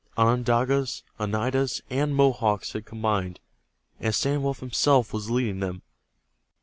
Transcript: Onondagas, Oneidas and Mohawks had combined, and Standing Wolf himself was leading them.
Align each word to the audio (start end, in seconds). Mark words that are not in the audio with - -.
Onondagas, 0.17 1.03
Oneidas 1.19 1.79
and 1.91 2.15
Mohawks 2.15 2.73
had 2.73 2.85
combined, 2.87 3.39
and 3.99 4.15
Standing 4.15 4.41
Wolf 4.41 4.59
himself 4.59 5.13
was 5.13 5.29
leading 5.29 5.59
them. 5.59 5.83